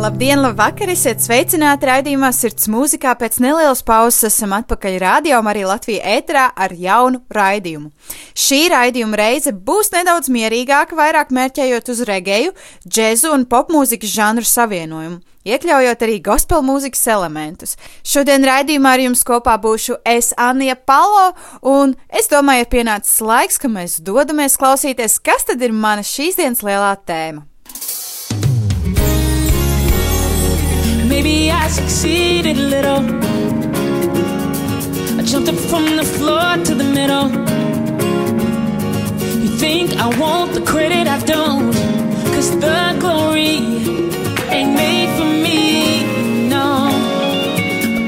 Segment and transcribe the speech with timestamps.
[0.00, 0.88] Labdien, labvakar!
[0.88, 3.10] Esiet sveicināti raidījumā Sirds mūzikā.
[3.20, 7.90] Pēc nelielas pauzes esam atpakaļ rādījumā, arī Latvijā ēterā ar jaunu raidījumu.
[8.32, 12.54] Šī raidījuma reize būs nedaudz mierīgāka, vairāk mērķējot uz regēju,
[12.88, 15.20] džēzu un popmūzikas žanru savienojumu.
[15.44, 17.76] Iekļaujot arī gospel mūzikas elementus.
[18.00, 23.60] Šodien raidījumā ar jums kopā būšu es, Anija Palo, un es domāju, ir pienācis laiks,
[23.60, 27.49] ka mēs dodamies klausīties, kas tad ir mana šīs dienas lielā tēma.
[31.10, 33.02] Maybe I succeeded a little.
[35.18, 37.28] I jumped up from the floor to the middle.
[39.42, 41.72] You think I want the credit, I don't.
[42.32, 43.56] Cause the glory
[44.56, 46.68] ain't made for me, no.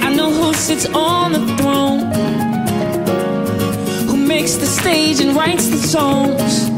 [0.07, 2.01] I know who sits on the throne,
[4.07, 6.69] who makes the stage and writes the songs.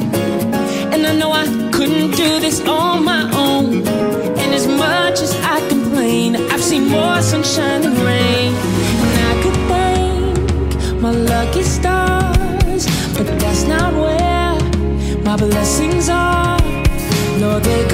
[0.92, 3.33] And I know I couldn't do this on my own.
[7.56, 8.52] Than rain.
[9.04, 16.58] And I could thank my lucky stars, but that's not where my blessings are.
[17.38, 17.93] Lord, they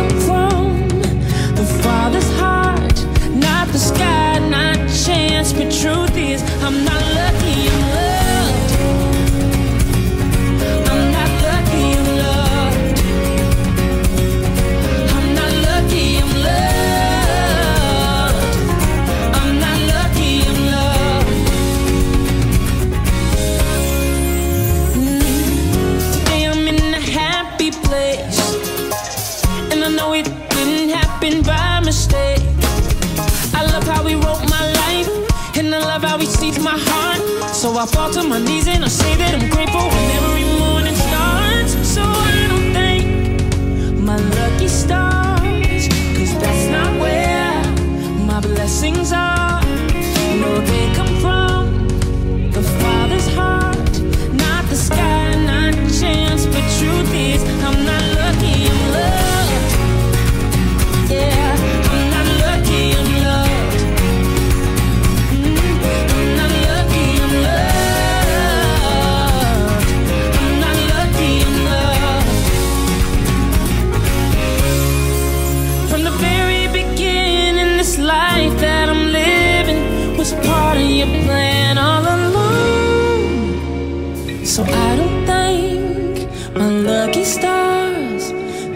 [39.01, 39.70] say that I'm grateful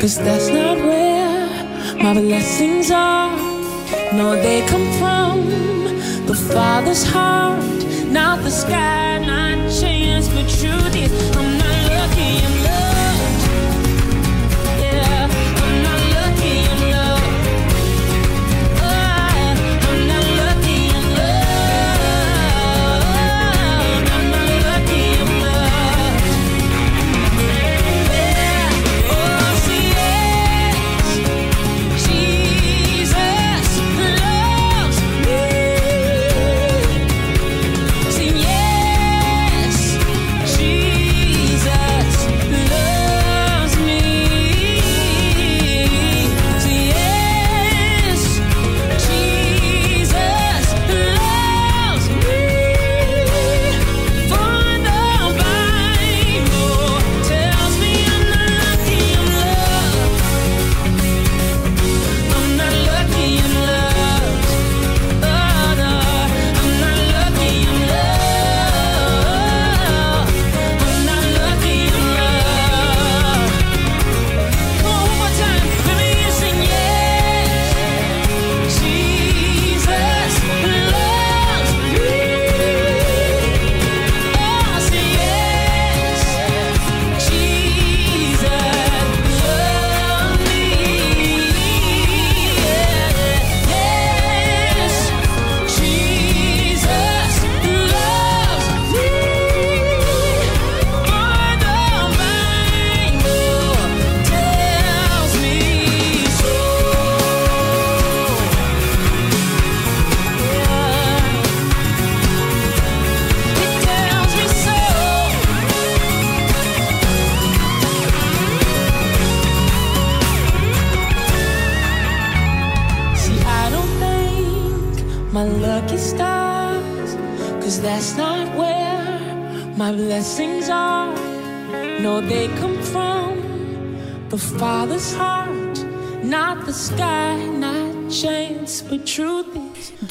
[0.05, 1.49] cause that's not where
[1.97, 3.35] my blessings are.
[4.13, 5.47] No, they come from
[6.27, 7.65] the Father's heart,
[8.13, 10.29] not the sky, not chance.
[10.29, 12.94] But truth is, I'm not lucky, I'm loved.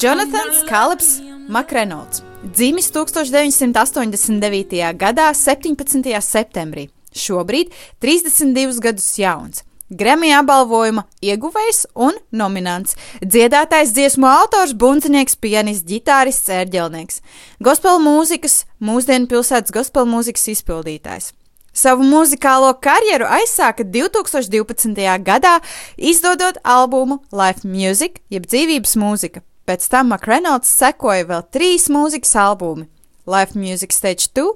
[0.00, 4.92] Jonathans Kalps Makrenolds dzimis 1989.
[4.98, 6.20] gadā 17.
[6.20, 6.88] septembrī.
[7.14, 7.70] Šobrīd
[8.02, 9.62] 32 gadus jauns.
[9.94, 17.20] Grammy apbalvojuma ieguvējs un nominants, dziedātājs, dziesmu autors, bundzinieks, pianists, ģitārists, ērģelnieks,
[17.62, 21.30] gospel mūzikas, mūsdienu pilsētas gospel mūzikas izpildītājs.
[21.74, 24.94] Savu muzikālo karjeru aizsāka 2012.
[25.26, 25.56] gadā,
[25.98, 29.42] izdodot albumu Life Music, jeb dzīvības mūzika.
[29.66, 32.86] Pēc tam McReynolds sekoja vēl trīs mūzikas albumi-
[33.34, 34.52] Life Music Stage 2,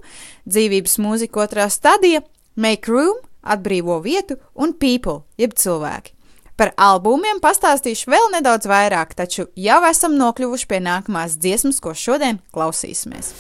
[0.47, 2.23] dzīvības mūzika otrā stadija,
[2.55, 6.18] Make Room, atbrīvo vietu un People, jeb cilvēki.
[6.59, 12.41] Par albumiem pastāstīšu vēl nedaudz vairāk, taču jau esam nokļuvuši pie nākamās dziesmas, ko šodien
[12.51, 13.31] klausīsimies.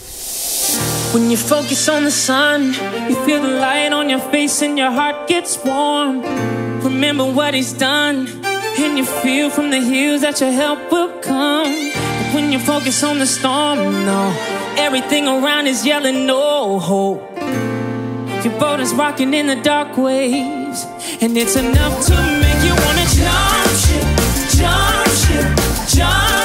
[1.10, 2.76] When you focus on the sun,
[3.10, 6.22] you feel the light on your face and your heart gets warm.
[6.86, 8.28] Remember what he's done,
[8.78, 11.74] and you feel from the hills that your help will come.
[11.74, 14.30] But when you focus on the storm, no,
[14.78, 17.26] everything around is yelling no hope.
[18.44, 20.86] Your boat is rocking in the dark waves,
[21.20, 22.37] and it's enough to
[23.18, 24.04] jump ship,
[24.56, 26.37] jump ship, jump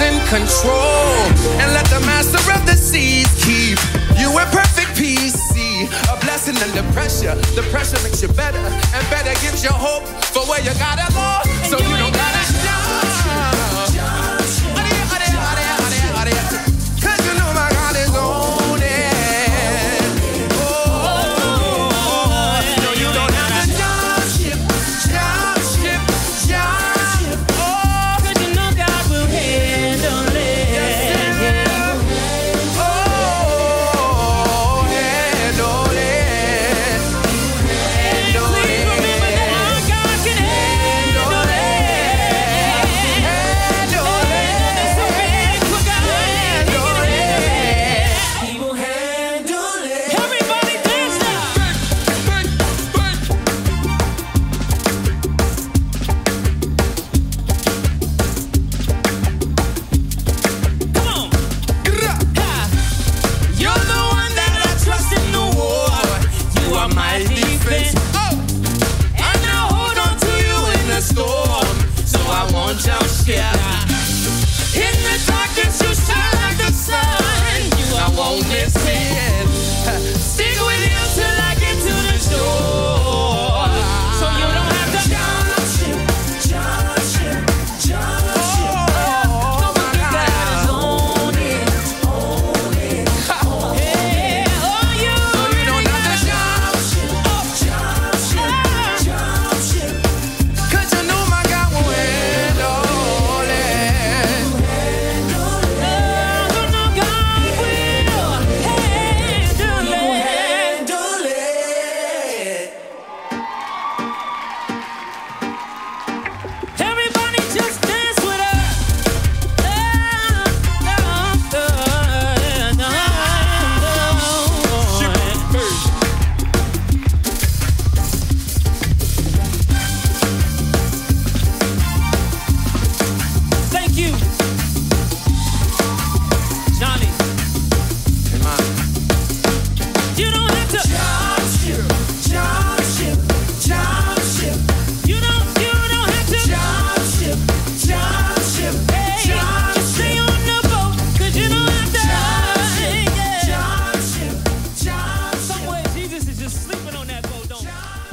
[0.00, 1.14] is in control.
[1.60, 3.78] And let the master of the seas keep
[4.18, 5.34] you in perfect peace.
[5.52, 7.34] See a blessing under pressure.
[7.54, 8.58] The pressure makes you better,
[8.94, 11.42] and better gives you hope for where you gotta go.
[11.68, 11.96] So you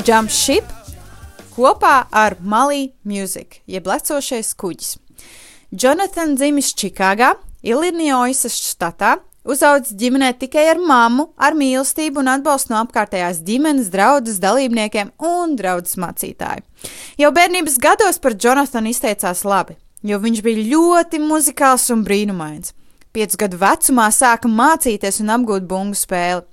[0.07, 0.63] Jump Ship
[1.51, 4.93] kopā ar Malī Music, jeb lecošais kuģis.
[5.75, 12.79] Jonathan dzimis Čikāgā, Ilinoisas štatā, uzaugs ģimenē tikai ar mammu, ar mīlestību un atbalstu no
[12.85, 16.63] apkārtējās ģimenes, draugas dalībniekiem un draugas mācītāju.
[17.19, 19.75] Jau bērnības gados par Jonathanu izteicās labi.
[20.03, 22.71] jo viņš bija ļoti muzikāls un brīnumains.
[23.11, 26.45] Piecu gadu vecumā sāka mācīties un apgūt bungu spēli.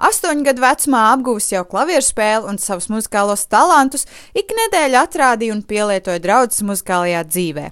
[0.00, 5.60] Astoņu gadu vecumā apgūs jau klavieru spēli un savus muzikālos talantus ik nedēļu atrādīja un
[5.60, 7.66] pielietoja draudzes muzikālajā dzīvē.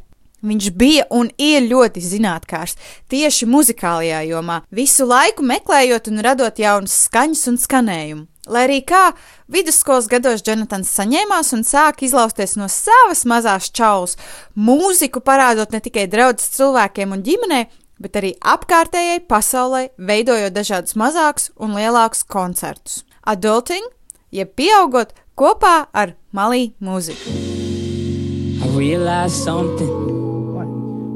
[0.44, 2.76] Viņš bija un ir ļoti zinātnākārs
[3.10, 8.26] tieši muzikālajā jomā, visu laiku meklējot un radot jaunas skaņas un skanējumu.
[8.48, 9.02] Lai arī kā
[9.50, 14.16] vidusskolas gados Jonatans saņēmās un sāka izlausties no savas mazās čaulas,
[14.54, 17.66] mūziku parādot ne tikai draudzes cilvēkiem un ģimenei,
[17.98, 23.02] bet arī apkārtējai pasaulē, veidojot dažādus mazākus un lielākus koncertus.
[23.26, 23.84] Adulting,
[24.32, 27.36] jeb pieaugot kopā ar malī mūziku.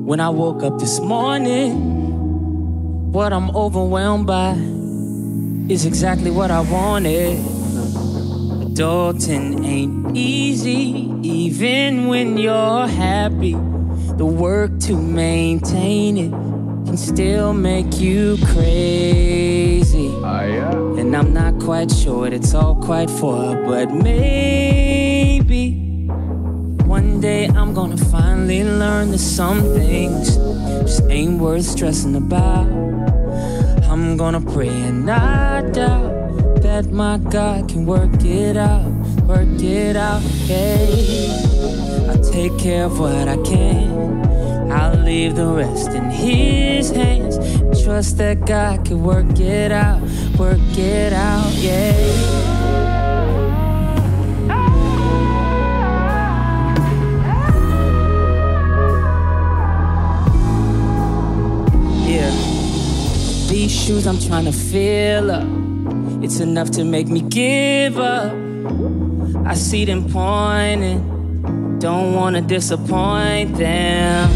[0.04, 2.02] When I woke up this morning.
[3.12, 4.52] What I'm overwhelmed by
[5.72, 7.38] is exactly what I wanted.
[8.64, 13.52] Adulting ain't easy, even when you're happy.
[14.16, 16.51] The work to maintain it
[16.86, 20.10] can still make you crazy.
[20.24, 20.42] Ah,
[20.98, 25.78] and I'm not quite sure what it's all quite for, but maybe.
[26.86, 30.36] One day I'm gonna finally learn that some things
[30.82, 32.66] just ain't worth stressing about.
[33.90, 38.90] I'm gonna pray and not doubt that my God can work it out,
[39.26, 42.10] work it out, yeah.
[42.10, 44.31] I'll take care of what I can.
[44.72, 47.36] I'll leave the rest in His hands.
[47.84, 50.00] Trust that God can work it out,
[50.38, 51.92] work it out, yeah.
[62.08, 62.30] Yeah.
[63.48, 65.46] These shoes I'm trying to fill up.
[66.24, 68.32] It's enough to make me give up.
[69.44, 74.30] I see them pointing, don't wanna disappoint them.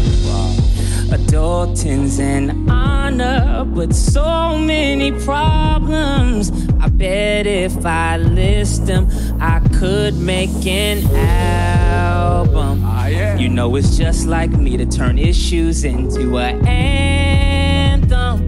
[1.17, 6.51] Adulting's an honor, but so many problems.
[6.79, 9.07] I bet if I list them,
[9.39, 12.83] I could make an album.
[12.85, 18.39] Ah, you know, it's just like me to turn issues into an anthem.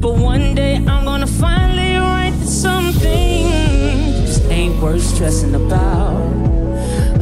[0.00, 3.50] But one day I'm gonna finally write something
[4.24, 6.22] just ain't worth stressing about.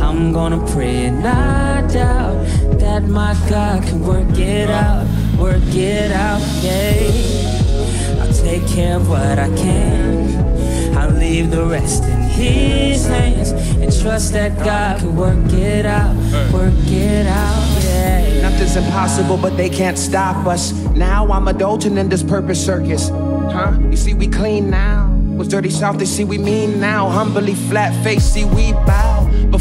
[0.01, 2.60] I'm gonna pray and not doubt
[2.91, 5.07] that my God can work it out,
[5.39, 8.21] work it out, yeah.
[8.21, 10.99] I'll take care of what I can.
[10.99, 16.17] I'll leave the rest in His hands and trust that God can work it out,
[16.53, 18.43] work it out, yeah.
[18.43, 20.73] Nothing's impossible, but they can't stop us.
[20.97, 23.11] Now I'm adulting in this purpose circus.
[23.11, 23.79] Huh?
[23.89, 25.17] You see, we clean now.
[25.37, 27.09] Was dirty south, they see we mean now.
[27.09, 29.10] Humbly flat face, see we bow.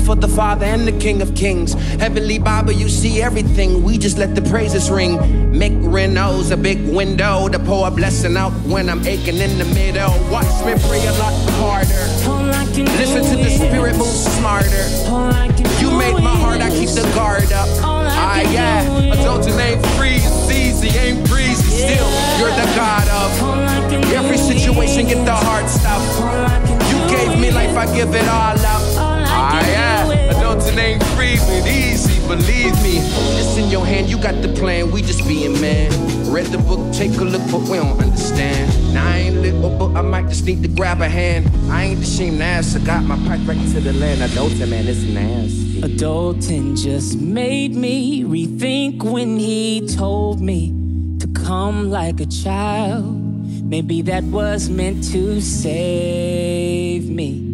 [0.10, 1.74] Before the Father and the King of Kings.
[2.02, 3.84] Heavenly Baba, you see everything.
[3.84, 5.20] We just let the praises ring.
[5.54, 9.66] Mick Renault's a big window to pour a blessing out when I'm aching in the
[9.66, 10.10] middle.
[10.32, 11.94] Watch me pray a lot harder.
[12.26, 12.66] I
[12.98, 14.66] Listen to the spirit move smarter.
[15.14, 15.46] I
[15.80, 17.70] You made my heart, I keep the guard up.
[17.86, 18.82] I Ah, yeah.
[18.82, 21.70] is- Adulting ain't free, it's easy, ain't breezy.
[21.86, 25.06] Still, you're the God of I every situation.
[25.06, 26.02] Get the is- hard stuff.
[26.20, 28.28] All I can You gave me life, I give it.
[28.28, 28.58] All
[32.30, 33.02] believe me.
[33.42, 35.90] It's in your hand, you got the plan, we just being man.
[36.32, 38.94] Read the book, take a look, but we don't understand.
[38.94, 41.50] Now I ain't lit, but I might just need to grab a hand.
[41.72, 44.22] I ain't ashamed to ask, I got my pipe right to the land.
[44.22, 45.82] Adulting, man, it's nasty.
[45.82, 50.72] Adulting just made me rethink when he told me
[51.20, 53.26] to come like a child.
[53.64, 57.49] Maybe that was meant to save me.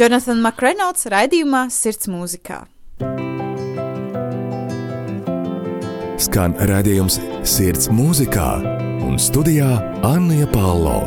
[0.00, 2.62] Jonathan McReynolds raidījumā Sirds mūzikā.
[6.24, 8.46] Skan redzējums Sirds mūzikā
[9.04, 9.66] un studijā
[10.08, 11.02] Anna Palo.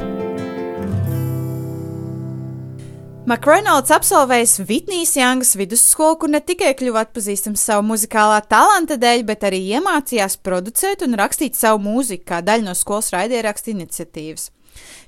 [3.25, 9.47] McReynolds absolvējis Vitnijas Jangas vidusskolu, kur ne tikai kļuva atpazīstams savu muzikālā talanta dēļ, bet
[9.49, 14.51] arī iemācījās producēt un rakstīt savu mūziku kā daļu no skolas raidierakstu iniciatīvas.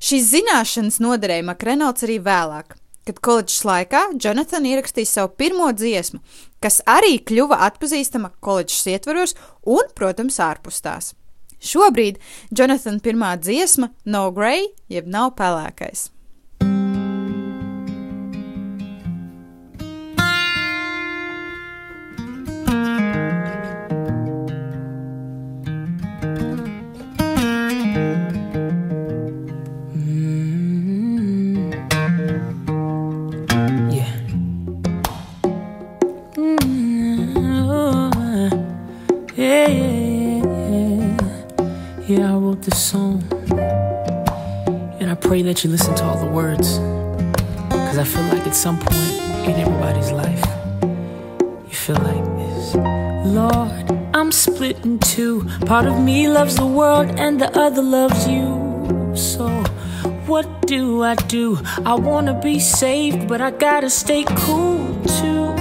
[0.02, 6.22] Šīs zināšanas noderēja McReynolds arī vēlāk, kad koledžas laikā Jonathan ierakstīja savu pirmo dziesmu,
[6.64, 11.14] kas arī kļuva atpazīstama koledžas ietvaros un, protams, ārpus tās.
[11.66, 12.20] Šobrīd
[12.52, 16.10] Jonathan pirmā dziesma No Grey, jeb nav pelēkais.
[55.66, 58.46] Part of me loves the world, and the other loves you.
[59.16, 59.48] So,
[60.28, 61.58] what do I do?
[61.84, 65.56] I wanna be saved, but I gotta stay cool too.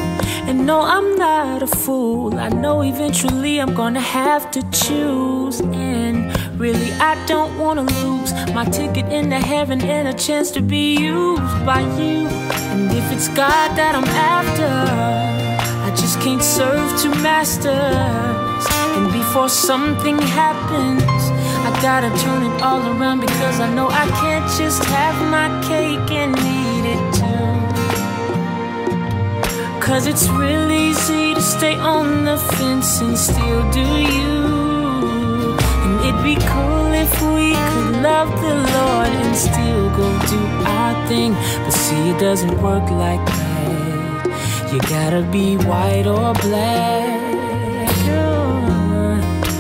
[0.47, 2.39] And no, I'm not a fool.
[2.39, 5.61] I know eventually I'm gonna have to choose.
[5.61, 6.17] And
[6.61, 11.65] really, I don't wanna lose my ticket into heaven and a chance to be used
[11.65, 12.29] by you.
[12.73, 14.73] And if it's God that I'm after,
[15.87, 18.54] I just can't serve two masters.
[19.35, 21.03] Before something happens,
[21.67, 26.09] I gotta turn it all around because I know I can't just have my cake
[26.13, 27.51] and eat it too.
[29.81, 35.59] Cause it's real easy to stay on the fence and still do you.
[35.83, 40.41] And it'd be cool if we could love the Lord and still go do
[40.79, 41.33] our thing.
[41.65, 44.73] But see, it doesn't work like that.
[44.73, 47.14] You gotta be white or black.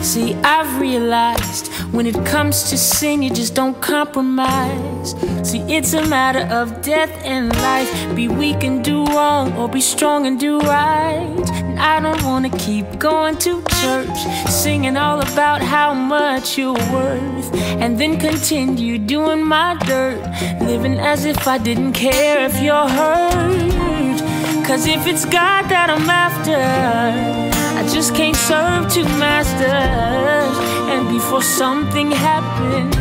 [0.04, 5.14] See, I've realized when it comes to sin, you just don't compromise.
[5.42, 7.90] See, it's a matter of death and life.
[8.14, 11.50] Be weak and do wrong, or be strong and do right.
[11.54, 17.54] And I don't wanna keep going to church, singing all about how much you're worth,
[17.80, 20.20] and then continue doing my dirt,
[20.60, 24.20] living as if I didn't care if you're hurt.
[24.66, 27.43] Cause if it's God that I'm after,
[27.92, 30.56] just can't serve two masters.
[30.92, 32.96] And before something happens,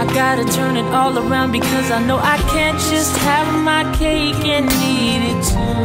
[0.00, 4.44] I gotta turn it all around because I know I can't just have my cake
[4.44, 5.84] and eat it too.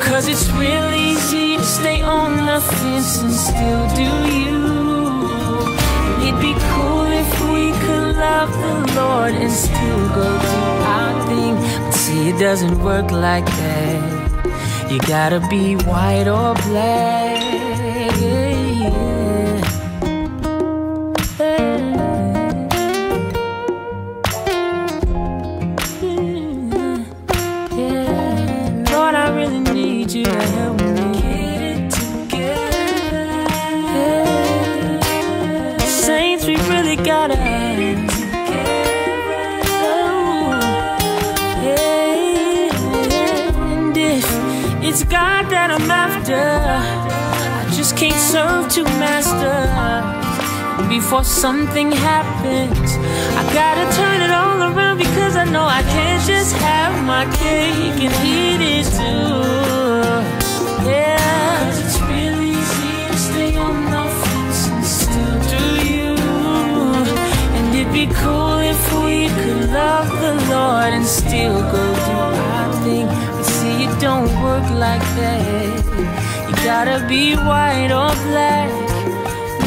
[0.00, 4.60] Cause it's real easy to stay on the fence and still do you.
[6.26, 10.56] It'd be cool if we could love the Lord and still go do
[10.94, 11.54] our thing.
[11.84, 14.19] But see, it doesn't work like that.
[14.90, 17.29] You gotta be white or black.
[48.70, 49.68] Two masters.
[50.88, 52.90] Before something happens,
[53.40, 57.98] I gotta turn it all around because I know I can't just have my cake
[58.06, 59.40] and eat it too.
[60.88, 66.14] Yeah, it's really easy to stay on the fence and still do you.
[67.56, 72.16] And it'd be cool if we could love the Lord and still go do
[72.54, 73.06] our thing.
[73.06, 75.79] But see, it don't work like that.
[76.64, 78.70] Gotta be white or black.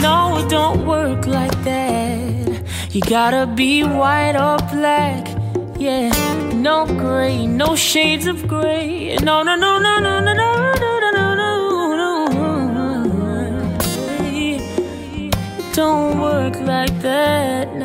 [0.01, 2.63] No, it don't work like that.
[2.91, 5.27] You gotta be white or black.
[5.79, 6.12] Yeah,
[6.53, 9.17] no gray, no shades of gray.
[9.17, 11.53] No, no, no, no, no, no, no, no, no, no, no,
[15.73, 17.83] don't work like that.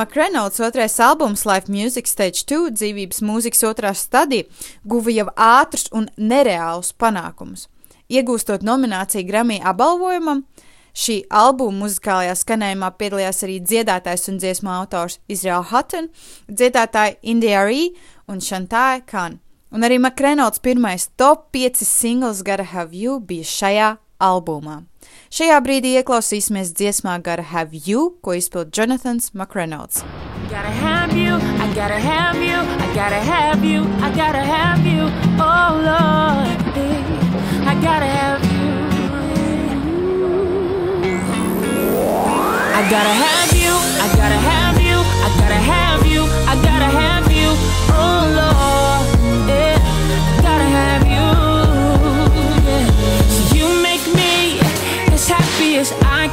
[0.00, 4.46] McReynolds otrais albums Life Music Stage 2 dzīvības mūzikas otrā stadija
[4.88, 7.66] guva jau ātrus un nereālus panākumus.
[8.08, 10.40] Iegūstot nomināciju Grammy apbalvojumam,
[10.96, 16.08] šī albuma muzikālajā skanējumā piedalījās arī dziedātājs un dziesmu autors Izraela Hutton,
[16.48, 17.92] dziedātāji India Ree
[18.24, 19.36] un Shantāja Khan.
[19.68, 24.80] Un arī McReynolds pirmais top 5 singls Gara Have You bija šajā albumā.
[25.30, 30.02] Šajā brīdī ieklausīsimies dziesmā Gara Have You, ko izpild Jonathans McReynolds.
[30.50, 35.06] Gotta have you, I gotta have you, I gotta have you, I gotta have you,
[35.38, 38.58] oh Lord, eh, I gotta have you.
[42.74, 43.70] I gotta have you,
[44.02, 44.59] I gotta have you,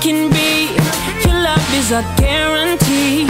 [0.02, 0.76] can be.
[1.26, 3.28] Your love is a guarantee.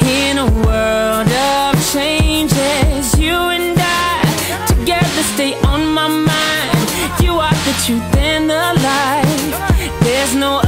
[0.00, 6.86] In a world of changes, you and I together stay on my mind.
[7.22, 10.00] You are the truth and the life.
[10.00, 10.61] There's no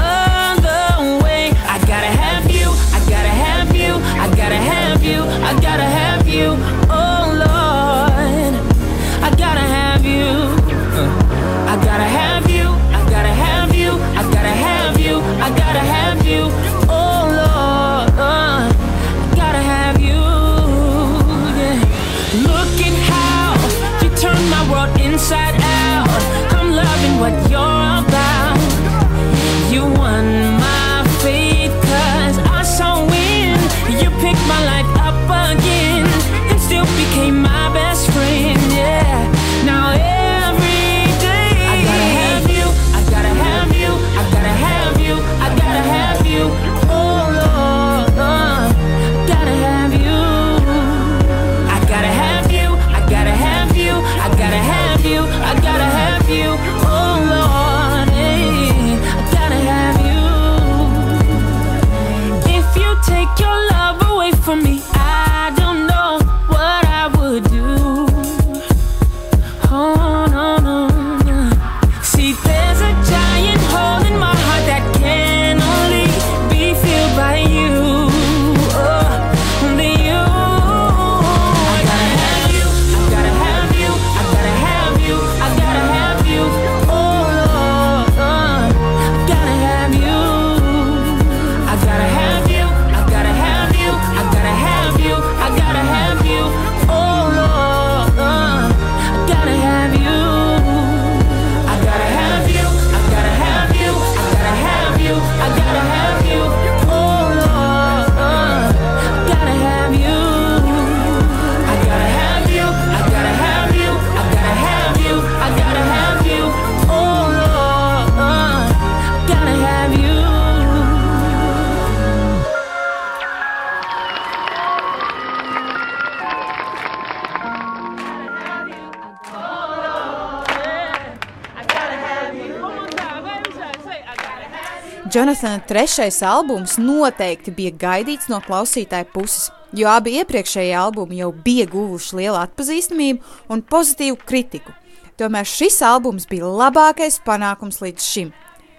[135.35, 141.65] Jonathana trešais albums noteikti bija gaidīts no klausītāja puses, jo abi iepriekšējie albumi jau bija
[141.67, 144.71] guvuši lielu atpazīstamību un pozitīvu kritiku.
[145.19, 148.31] Tomēr šis albums bija labākais panākums līdz šim,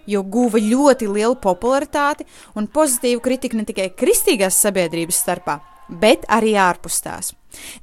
[0.08, 2.24] jo guva ļoti lielu popularitāti
[2.56, 5.58] un pozitīvu kritiku ne tikai kristīgās sabiedrības starpā,
[5.89, 7.34] bet arī ārpus tās.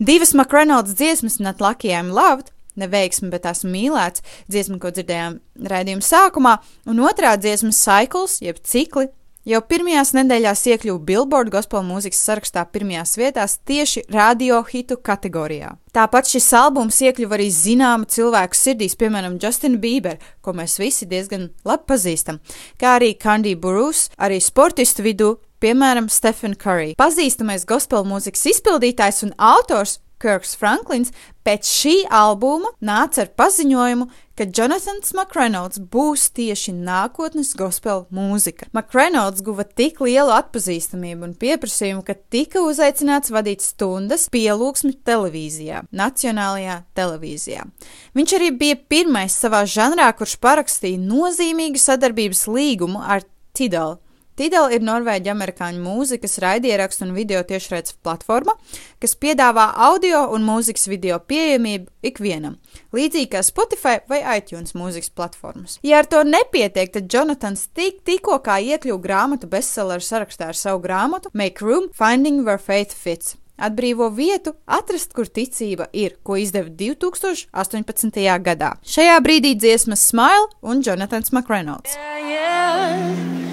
[0.00, 2.48] Divas Makronalds dziesmas, Not Lucky I'm Loved,
[2.80, 5.40] neveiksmi, bet esmu mīlēts, dziesma, ko dzirdējām
[5.72, 6.58] raidījuma sākumā,
[6.88, 9.08] un otrā dziesma Cycles, jeb cikli,
[9.48, 15.74] jau pirmajās nedēļās iekļuva Billboard gospel mūzikas sarakstā pirmajās vietās tieši radio hitu kategorijā.
[15.92, 21.50] Tāpat šis albums iekļuva arī zināmu cilvēku sirdīs, piemēram, Justin Bieber, ko mēs visi diezgan
[21.68, 22.40] labi pazīstam,
[22.80, 26.94] kā arī Candy Burus, arī sportistu vidū, piemēram, Stephen Curry.
[26.98, 31.10] Pazīstamais gospel mūzikas izpildītājs un autors Kirks Franklins
[31.42, 34.06] pēc šī albuma nāca ar paziņojumu,
[34.38, 38.68] ka Jonathans McReynolds būs tieši nākotnes gospel mūzika.
[38.72, 46.78] McReynolds guva tik lielu atpazīstamību un pieprasījumu, ka tika uzaicināts vadīt stundas pielūgsmi televīzijā, nacionālajā
[46.96, 47.66] televīzijā.
[48.16, 53.98] Viņš arī bija pirmais savā žanrā, kurš parakstīja nozīmīgu sadarbības līgumu ar Tidal.
[54.38, 58.54] Tidal ir norvēģi amerikāņu mūzikas raidierakstu un video tiešraides platforma,
[59.02, 62.56] kas piedāvā audio un mūzikas video pieejamību ikvienam,
[62.96, 65.76] līdzīgi kā Spotify vai iTunes mūzikas platformas.
[65.84, 70.80] Ja ar to nepietiek, tad Jonathans tik, tikko kā iekļuva grāmatu bestselleru sarakstā ar savu
[70.86, 73.36] grāmatu Make Room Finding Where Faith Fits.
[73.62, 78.18] Atbrīvo vietu, atrast, kur ticība ir, ko izdeva 2018.
[78.42, 78.72] gadā.
[78.82, 81.94] Šajā brīdī dziesmas Smile un Jonathans McReynolds.
[81.94, 83.51] Yeah, yeah,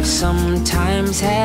[0.00, 1.39] life sometimes has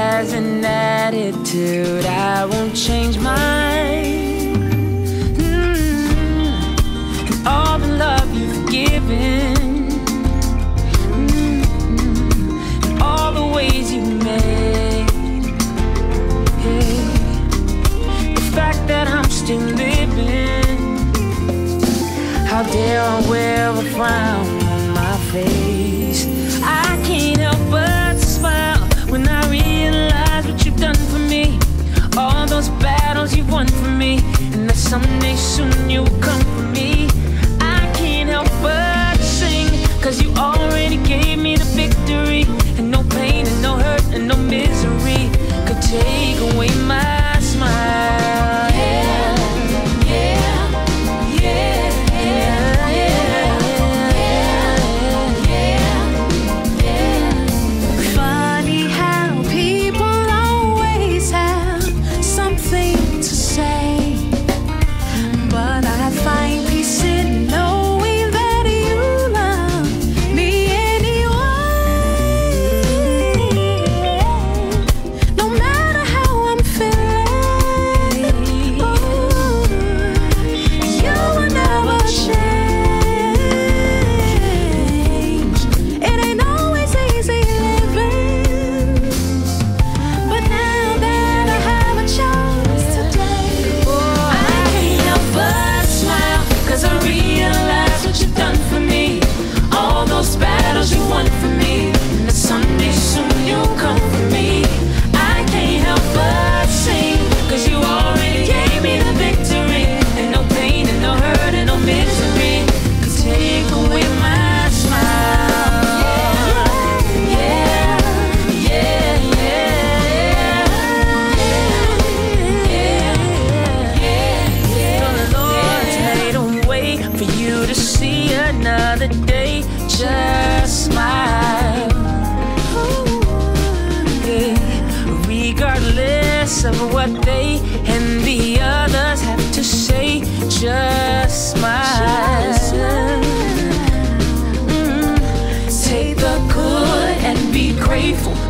[35.55, 36.14] Soon you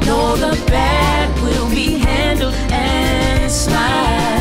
[0.05, 4.34] Know the bad will be handled and smile.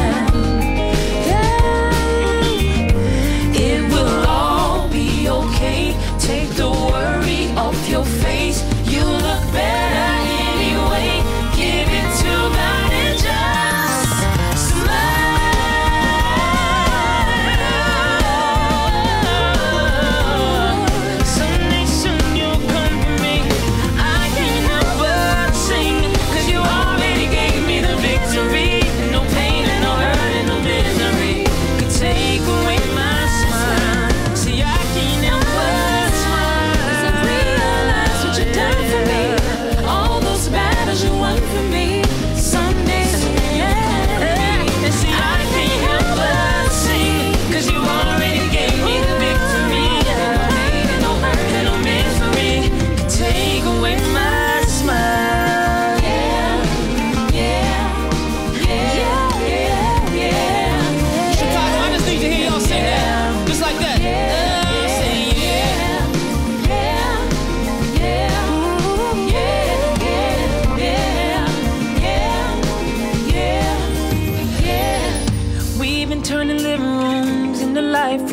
[78.14, 78.30] We've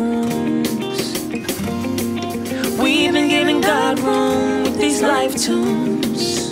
[3.11, 6.51] been giving God room with these life tunes.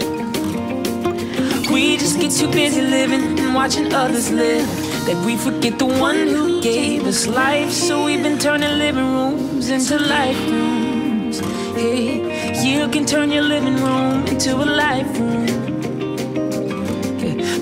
[1.70, 4.66] We just get too busy living and watching others live
[5.06, 7.70] that we forget the one who gave us life.
[7.70, 11.40] So we've been turning living rooms into life rooms.
[11.76, 15.46] Hey, you can turn your living room into a life room.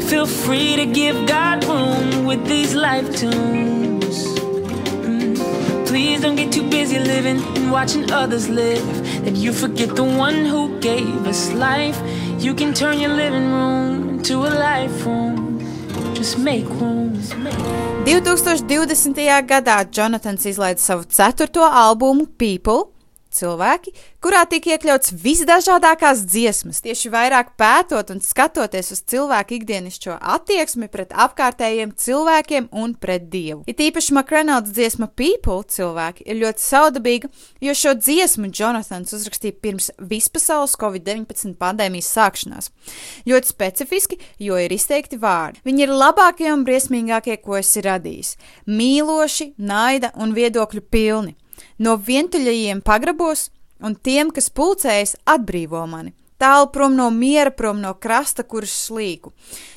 [0.07, 3.76] Feel free to give God room with these life tunes.
[6.17, 8.83] Mm, Please don't get too busy living and watching others live.
[9.23, 11.97] That you forget the one who gave us life.
[12.39, 15.59] You can turn your living room into a life room.
[16.15, 17.13] Just make room.
[18.05, 19.41] 2020.
[19.47, 22.96] gadā Jonatans izlaida savu ceturto albumu People.
[23.37, 23.91] Cilvēki,
[24.23, 31.13] kurā tika iekļauts visdažādākās dziesmas, tieši vairāk pētot un skatoties uz cilvēku ikdienišķo attieksmi pret
[31.13, 33.61] apkārtējiem cilvēkiem un pret dievu.
[33.69, 39.91] It īpaši Makrenauts dziesma People cilvēki ir ļoti saudabīga, jo šo dziesmu Jonathans uzrakstīja pirms
[40.01, 42.71] vispasaules Covid-19 pandēmijas sākšanās.
[43.29, 45.61] Ļoti specifiski, jo ir izteikti vārdi.
[45.67, 48.35] Viņi ir labākie un briesmīgākie, ko esi radījis-
[48.79, 51.37] mīloši, naida un viedokļu pilni.
[51.79, 53.49] No vientuļajiem pagrabos
[53.83, 56.13] un tiem, kas pulcējas, atbrīvo mani.
[56.37, 59.31] Tālu prom no miera, prom no krasta, kurš slīku.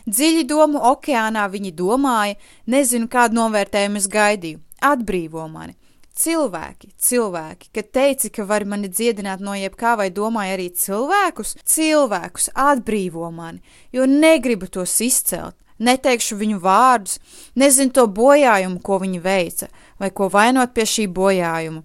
[0.09, 2.37] Dziļi domu okeānā viņi domāja,
[2.69, 4.61] nezinu, kādu novērtējumu es gaidīju.
[4.85, 5.77] Atbrīvo mani.
[6.21, 12.51] Cilvēki, cilvēki, kad teici, ka vari mani dziedināt no jebkā, vai domāji arī cilvēkus, cilvēkus
[12.53, 13.63] atbrīvo mani,
[13.95, 15.57] jo negribu tos izcelt.
[15.81, 17.19] Neteikšu viņu vārdus,
[17.57, 21.83] nezinu to bojājumu, ko viņi veica, vai ko vainot pie šī bojājuma.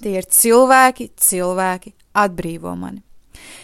[0.00, 3.02] Tie ir cilvēki, cilvēki, atbrīvo mani.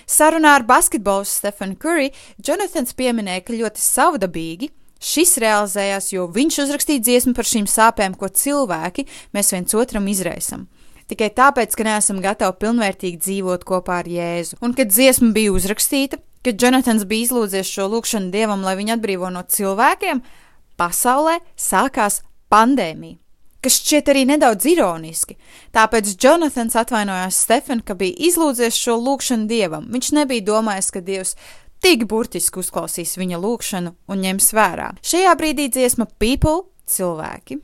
[0.08, 2.10] Sarunā ar basketbolistu Stefanu Curry
[2.44, 8.28] Jonathans pieminēja, ka ļoti savdabīgi šis realizējās, jo viņš uzrakstīja dziesmu par šīm sāpēm, ko
[8.28, 9.06] cilvēki
[9.36, 10.66] mēs viens otram izraisam.
[11.08, 14.58] Tikai tāpēc, ka neesam gatavi pilnvērtīgi dzīvot kopā ar Jēzu.
[14.60, 19.30] Un, kad dziesma bija uzrakstīta, kad Jonathans bija izlūdzies šo lūgšanu dievam, lai viņu atbrīvo
[19.34, 20.22] no cilvēkiem,
[20.78, 22.22] pasaulē sākās
[22.52, 23.18] pandēmija
[23.64, 25.36] kas šķiet arī nedaudz ironiski.
[25.74, 29.88] Tāpēc Jonathans atvainojās Stefan, ka bija izlūdzies šo lūgšanu dievam.
[29.92, 31.34] Viņš nebija domājis, ka dievs
[31.82, 34.92] tik burtiski uzklausīs viņa lūgšanu un ņems vērā.
[35.02, 37.60] Šajā brīdī dziesma People cilvēki.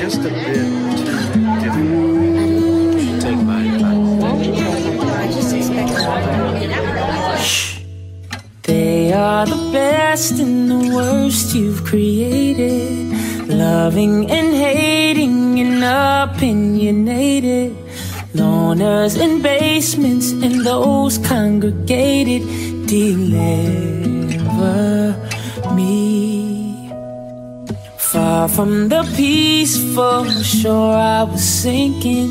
[0.00, 1.29] just a bit
[9.40, 13.08] are the best and the worst you've created.
[13.48, 17.74] Loving and hating and opinionated.
[18.34, 22.42] Loners in basements and those congregated.
[22.86, 23.16] Deliver
[25.74, 26.90] me.
[27.96, 32.30] Far from the peaceful shore I was sinking.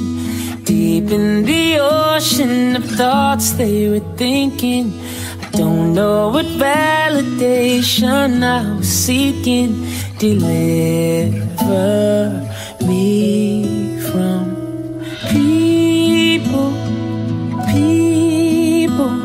[0.64, 4.94] Deep in the ocean of thoughts they were thinking.
[5.52, 9.86] Don't know what validation I was seeking.
[10.18, 11.38] Deliver
[12.86, 14.44] me from
[15.30, 16.72] people,
[17.74, 19.16] people.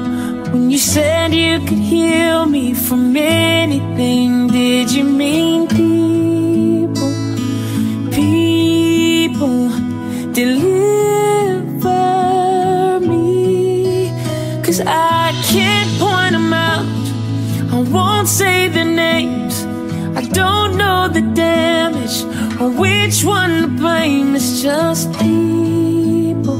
[0.53, 5.94] When you said you could heal me from anything, did you mean people?
[23.15, 24.35] Which one to blame?
[24.35, 26.59] It's just people,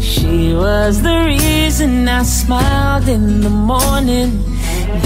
[0.00, 4.59] She was the reason I smiled in the morning.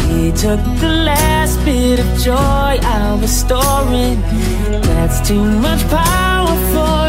[0.09, 2.35] He took the last bit of joy
[2.83, 4.20] I was storing.
[4.88, 7.04] That's too much power for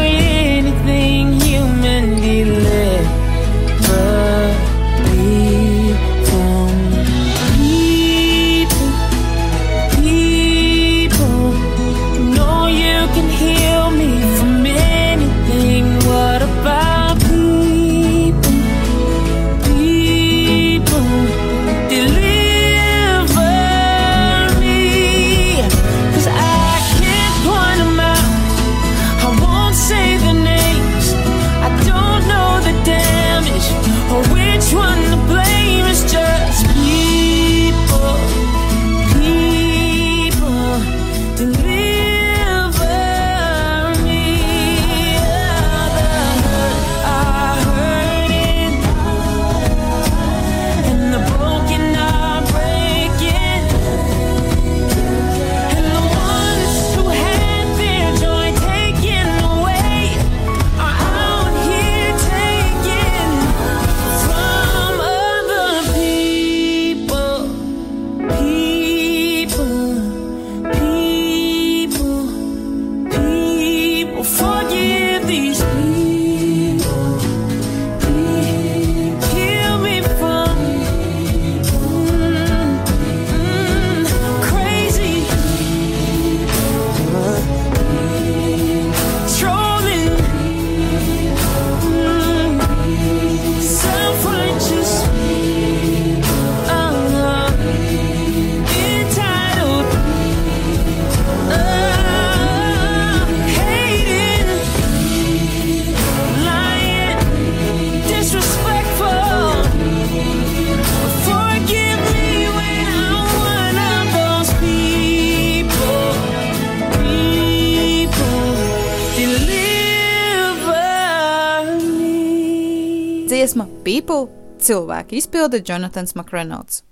[124.66, 126.82] cilvēki izpilda Jonatans Makrenauts.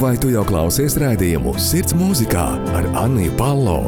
[0.00, 2.46] Vai tu jau klausies raidījumu Sirds mūzikā
[2.78, 3.82] ar Anniju Palo?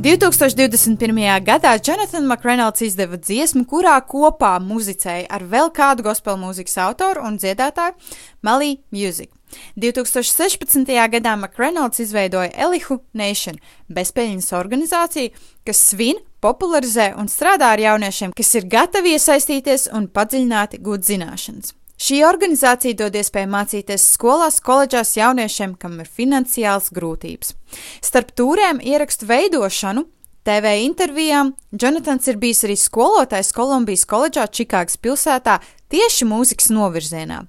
[0.00, 1.18] 2021.
[1.44, 7.36] gadā Jonathan Makrenauts izdeva dziesmu, kurā kopā muzicēja ar vēl kādu gospel mūzikas autoru un
[7.36, 7.98] dziedātāju
[8.46, 9.28] Malī Music.
[9.76, 10.84] 2016.
[11.14, 15.32] gadā Makrenauts izveidoja Elihu Nation, bezpeļņas organizāciju,
[15.66, 21.74] kas svin, popularizē un strādā ar jauniešiem, kas ir gatavi iesaistīties un padziļināti gūt zināšanas.
[22.00, 27.52] Šī organizācija dod iespēju mācīties skolās, koledžās jauniešiem, kam ir finansiāls grūtības.
[28.00, 30.06] Starp tūrēm ierakstu veidošanu,
[30.48, 35.58] TV intervijām, Jonatans ir bijis arī skolotājs Kolumbijas koledžā Čikāgas pilsētā
[35.92, 37.42] tieši mūzikas novirzienā.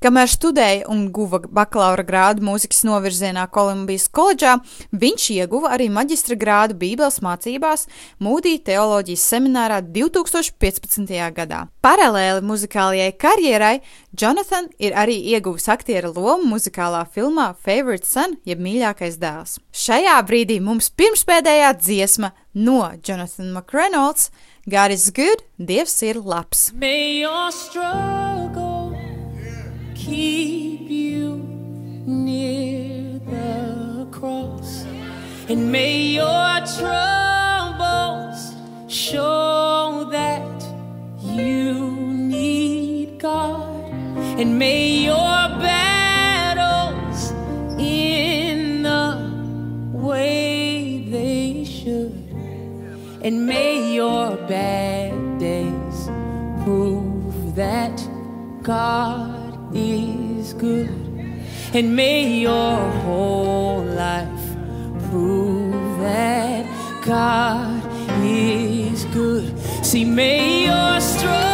[0.00, 4.54] Kamēr studēja un guva bakalaura grādu mūzikas novirzienā Kolumbijas koledžā,
[4.96, 7.86] viņš ieguva arī maģistra grādu Bībeles mācībās
[8.22, 11.12] Mūdī teoloģijas seminārā 2015.
[11.36, 11.66] gadā.
[11.84, 13.74] Paralēli muzikālajai karjerai,
[14.16, 19.58] Jonathan ir arī ieguvis aktiera lomu muzikālā filmā Favorite Son, jeb mīļākais dēls.
[19.72, 24.30] Šajā brīdī mums pirmspēdējā dziesma no Jonathan McReynolds
[24.70, 26.72] God is good, Dievs ir labs.
[26.72, 28.69] May your struggle
[30.04, 31.36] keep you
[32.06, 34.84] near the cross,
[35.48, 38.40] and may your troubles
[38.88, 40.64] show that
[41.22, 41.90] you
[42.34, 43.92] need God,
[44.40, 47.32] and may your battles
[47.78, 49.12] in the
[49.92, 52.16] way they should.
[53.22, 56.08] And may your bad days
[56.64, 57.96] prove that
[58.62, 60.88] God is good.
[61.72, 64.46] And may your whole life
[65.08, 66.66] prove that
[67.04, 67.82] God
[68.22, 69.58] is good.
[69.84, 71.49] See, may your struggles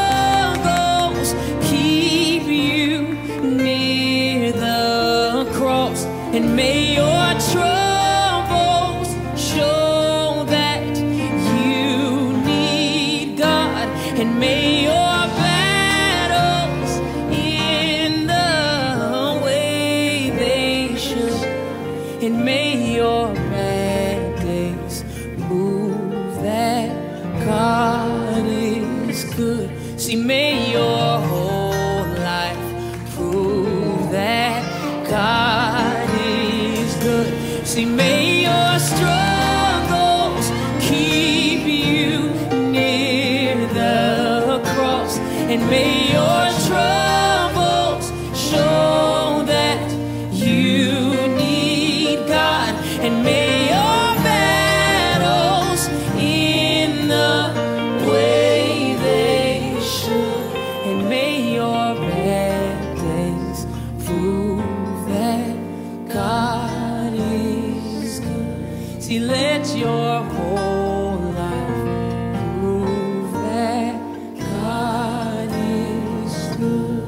[69.06, 73.94] See, let your whole life prove that
[74.36, 77.06] God is good.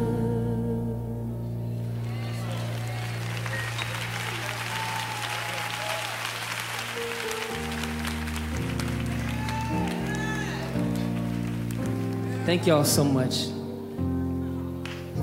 [12.46, 13.46] Thank y'all so much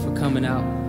[0.03, 0.84] for coming out.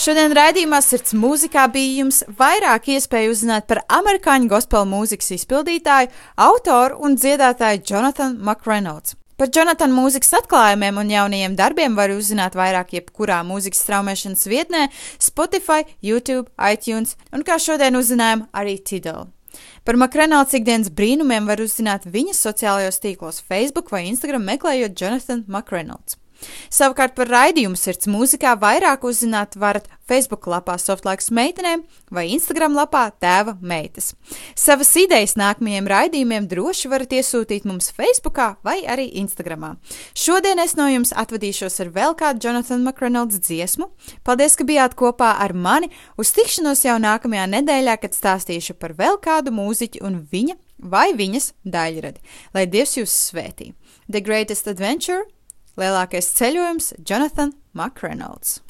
[0.00, 6.08] Šodien raidījumā Sirds mūzikā bija jums vairāk iespēju uzzināt par amerikāņu gospel mūzikas izpildītāju,
[6.40, 9.12] autoru un dziedātāju Jonathanu McReynolds.
[9.36, 14.86] Par Jonathana mūzikas atklājumiem un jaunajiem darbiem var uzzināt vairāk jebkurā mūzikas straumēšanas vietnē,
[15.20, 19.28] Spotify, YouTube, iTunes un, kā šodien uzzinājām, arī Tidal.
[19.84, 26.19] Par Makrenāls ikdienas brīnumiem var uzzināt viņa sociālajos tīklos Facebook vai Instagram meklējot Jonathan McReynolds.
[26.72, 33.04] Savukārt par raidījumu sirds mūzikā vairāk uzzināt varat Facebook lapā Softlaiks meitenēm vai Instagram lapā
[33.22, 34.12] Tēva meitas.
[34.58, 39.76] Savas idejas nākamajiem raidījumiem droši varat iesūtīt mums Facebookā vai arī Instagramā.
[40.18, 43.90] Šodien es no jums atvadīšos ar vēl kādu Jonathan McReynolds dziesmu.
[44.26, 45.92] Paldies, ka bijāt kopā ar mani!
[46.18, 50.58] Uz tikšanos jau nākamajā nedēļā, kad stāstīšu par vēl kādu mūziķu un viņa
[50.90, 52.22] vai viņas daļradi.
[52.56, 53.74] Lai Dievs jūs svētī!
[54.10, 55.28] The Greatest Adventure
[55.80, 58.60] Lielākais ceļojums- Jonathan McReynolds.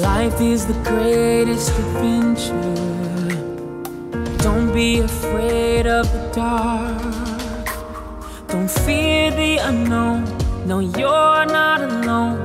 [0.00, 2.54] Life is the greatest adventure.
[4.44, 7.66] Don't be afraid of the dark.
[8.46, 10.22] Don't fear the unknown.
[10.64, 12.38] No, you're not alone.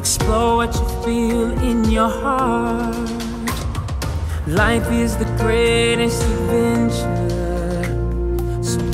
[0.00, 3.08] Explore what you feel in your heart.
[4.48, 7.45] Life is the greatest adventure.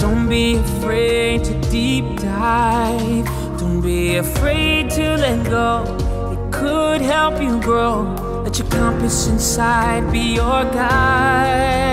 [0.02, 3.24] Don't be afraid to deep dive.
[3.60, 5.84] Don't be afraid to let go.
[6.32, 8.42] It could help you grow.
[8.42, 11.91] Let your compass inside be your guide.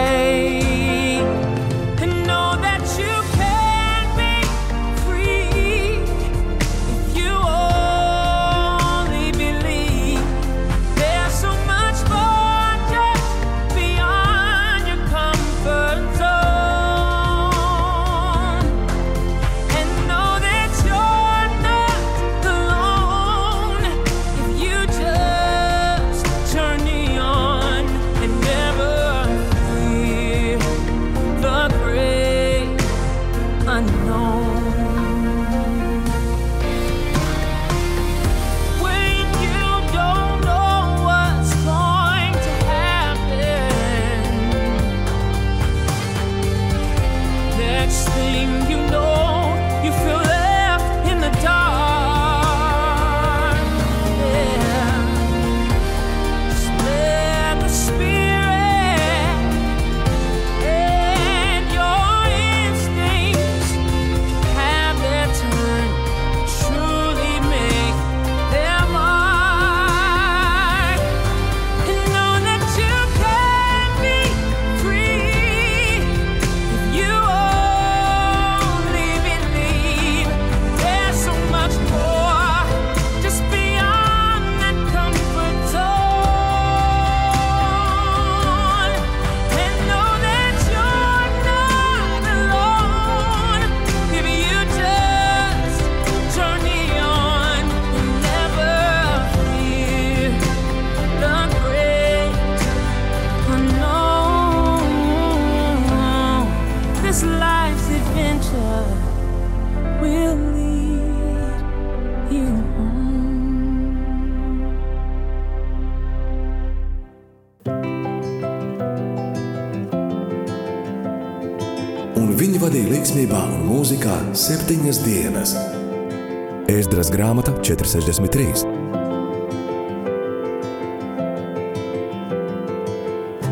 [127.70, 128.66] 463.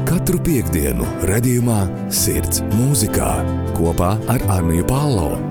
[0.07, 3.29] Katru piekdienu, redzējumā, sirds mūzikā
[3.77, 5.46] kopā ar Arniju Pālau.